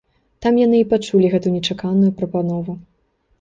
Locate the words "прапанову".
2.23-2.77